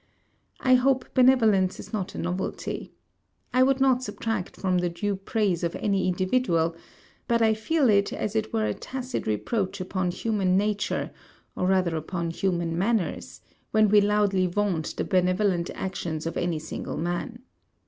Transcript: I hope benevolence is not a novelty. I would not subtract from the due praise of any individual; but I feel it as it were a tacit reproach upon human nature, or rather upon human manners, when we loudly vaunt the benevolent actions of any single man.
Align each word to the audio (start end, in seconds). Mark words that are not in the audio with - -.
I 0.61 0.73
hope 0.73 1.13
benevolence 1.13 1.79
is 1.79 1.93
not 1.93 2.15
a 2.15 2.17
novelty. 2.17 2.91
I 3.53 3.61
would 3.61 3.79
not 3.79 4.01
subtract 4.01 4.57
from 4.57 4.79
the 4.79 4.89
due 4.89 5.15
praise 5.15 5.63
of 5.63 5.75
any 5.75 6.07
individual; 6.07 6.75
but 7.27 7.39
I 7.43 7.53
feel 7.53 7.87
it 7.87 8.11
as 8.11 8.35
it 8.35 8.51
were 8.51 8.65
a 8.65 8.73
tacit 8.73 9.27
reproach 9.27 9.79
upon 9.79 10.09
human 10.09 10.57
nature, 10.57 11.11
or 11.55 11.67
rather 11.67 11.95
upon 11.95 12.31
human 12.31 12.75
manners, 12.75 13.41
when 13.69 13.89
we 13.89 14.01
loudly 14.01 14.47
vaunt 14.47 14.95
the 14.97 15.03
benevolent 15.03 15.69
actions 15.75 16.25
of 16.25 16.35
any 16.35 16.57
single 16.57 16.97
man. 16.97 17.43